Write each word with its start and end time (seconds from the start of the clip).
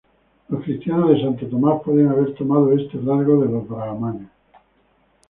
Los 0.49 0.63
cristianos 0.63 1.11
de 1.11 1.21
Santo 1.21 1.45
Tomás 1.45 1.83
pueden 1.85 2.07
haber 2.09 2.33
tomado 2.33 2.71
este 2.73 2.97
rasgo 2.97 3.39
de 3.45 3.51
los 3.51 3.67
brahmanes. 3.69 4.29